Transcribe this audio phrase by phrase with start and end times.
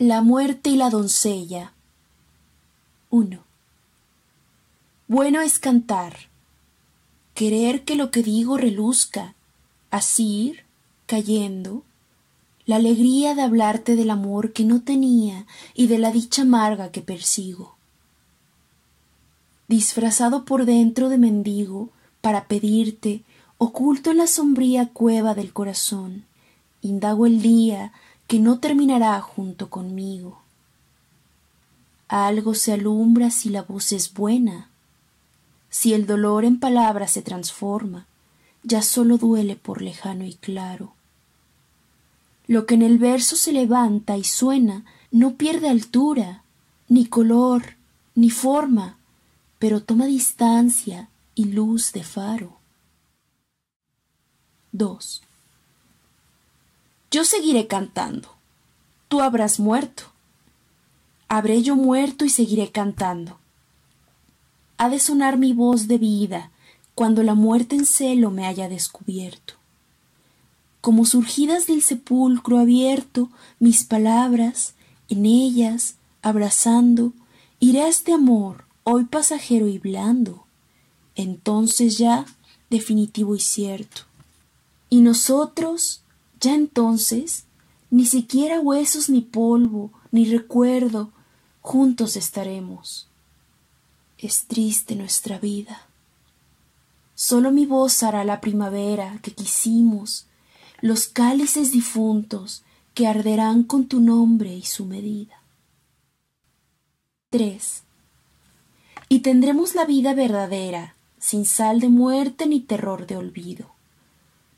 [0.00, 1.72] La muerte y la doncella.
[3.10, 3.42] 1.
[5.08, 6.28] Bueno es cantar,
[7.34, 9.34] querer que lo que digo reluzca,
[9.90, 10.64] así ir,
[11.06, 11.82] cayendo,
[12.64, 17.02] la alegría de hablarte del amor que no tenía y de la dicha amarga que
[17.02, 17.74] persigo.
[19.66, 21.90] Disfrazado por dentro de mendigo,
[22.20, 23.24] para pedirte,
[23.56, 26.24] oculto en la sombría cueva del corazón,
[26.82, 27.92] indago el día
[28.28, 30.42] que no terminará junto conmigo.
[32.06, 34.68] Algo se alumbra si la voz es buena,
[35.70, 38.06] si el dolor en palabras se transforma,
[38.62, 40.92] ya solo duele por lejano y claro.
[42.46, 46.42] Lo que en el verso se levanta y suena no pierde altura,
[46.86, 47.76] ni color,
[48.14, 48.98] ni forma,
[49.58, 52.58] pero toma distancia y luz de faro.
[54.72, 55.22] 2.
[57.10, 58.28] Yo seguiré cantando.
[59.08, 60.04] Tú habrás muerto.
[61.28, 63.38] Habré yo muerto y seguiré cantando.
[64.76, 66.50] Ha de sonar mi voz de vida
[66.94, 69.58] cuando la muerte en celo me haya descubierto
[70.80, 74.74] como surgidas del sepulcro abierto, mis palabras,
[75.08, 77.12] en ellas, abrazando,
[77.60, 80.44] iré a este amor, hoy pasajero y blando,
[81.14, 82.24] entonces ya
[82.70, 84.02] definitivo y cierto.
[84.88, 86.02] Y nosotros,
[86.40, 87.44] ya entonces,
[87.90, 91.10] ni siquiera huesos ni polvo, ni recuerdo,
[91.60, 93.08] juntos estaremos.
[94.18, 95.86] Es triste nuestra vida.
[97.14, 100.26] Solo mi voz hará la primavera que quisimos,
[100.80, 102.62] los cálices difuntos
[102.94, 105.42] que arderán con tu nombre y su medida.
[107.30, 107.82] 3.
[109.08, 113.77] Y tendremos la vida verdadera, sin sal de muerte ni terror de olvido.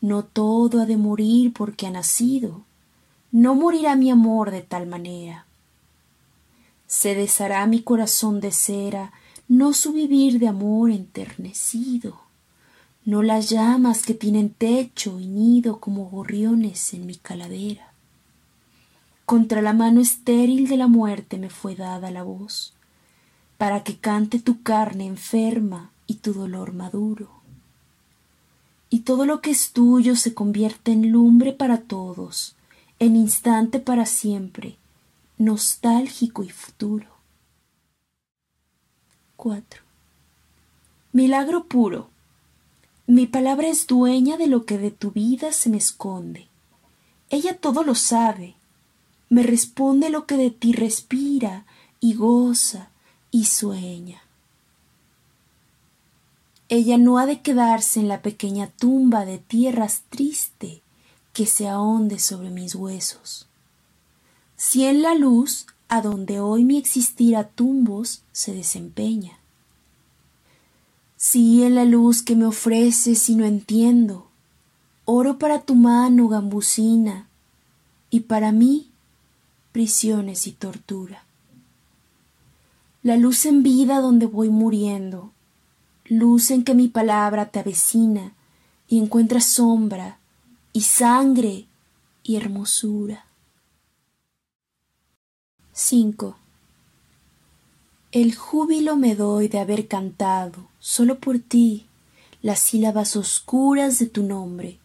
[0.00, 2.62] No todo ha de morir porque ha nacido,
[3.32, 5.46] no morirá mi amor de tal manera.
[6.86, 9.12] Se deshará mi corazón de cera,
[9.48, 12.30] no su vivir de amor enternecido
[13.04, 17.92] no las llamas que tienen techo y nido como gorriones en mi calavera.
[19.24, 22.74] Contra la mano estéril de la muerte me fue dada la voz,
[23.56, 27.39] para que cante tu carne enferma y tu dolor maduro.
[28.90, 32.56] Y todo lo que es tuyo se convierte en lumbre para todos,
[32.98, 34.76] en instante para siempre,
[35.38, 37.06] nostálgico y futuro.
[39.36, 39.82] 4.
[41.12, 42.10] Milagro puro
[43.10, 46.46] mi palabra es dueña de lo que de tu vida se me esconde.
[47.28, 48.54] Ella todo lo sabe.
[49.28, 51.66] Me responde lo que de ti respira
[51.98, 52.90] y goza
[53.32, 54.22] y sueña.
[56.70, 60.82] Ella no ha de quedarse en la pequeña tumba de tierras triste
[61.32, 63.48] que se ahonde sobre mis huesos.
[64.56, 69.40] Si en la luz, a donde hoy mi existir a tumbos se desempeña.
[71.16, 74.28] Sí en la luz que me ofreces y no entiendo,
[75.06, 77.26] oro para tu mano gambusina
[78.10, 78.90] y para mí
[79.72, 81.24] prisiones y tortura.
[83.02, 85.32] La luz en vida donde voy muriendo,
[86.10, 88.32] luz en que mi palabra te avecina
[88.88, 90.18] y encuentras sombra
[90.72, 91.66] y sangre
[92.24, 93.26] y hermosura.
[95.72, 96.36] 5.
[98.10, 101.86] El júbilo me doy de haber cantado, solo por ti,
[102.42, 104.80] las sílabas oscuras de tu nombre,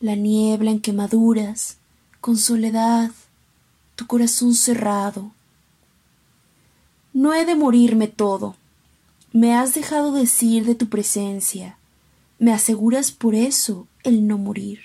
[0.00, 1.76] la niebla en que maduras,
[2.22, 3.10] con soledad,
[3.96, 5.30] tu corazón cerrado.
[7.12, 8.56] No he de morirme todo.
[9.34, 11.76] Me has dejado decir de tu presencia.
[12.38, 14.78] Me aseguras por eso el no morir.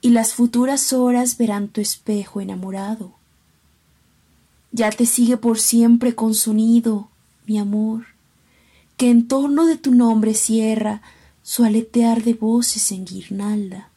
[0.00, 3.14] Y las futuras horas verán tu espejo enamorado
[4.72, 7.08] ya te sigue por siempre con sonido,
[7.46, 8.06] mi amor,
[8.96, 11.02] que en torno de tu nombre cierra
[11.42, 13.90] su aletear de voces en guirnalda.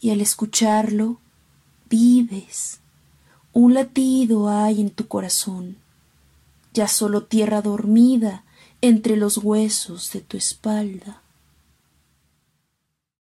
[0.00, 1.18] Y al escucharlo,
[1.90, 2.78] vives,
[3.52, 5.76] un latido hay en tu corazón,
[6.72, 8.44] ya solo tierra dormida
[8.80, 11.22] entre los huesos de tu espalda.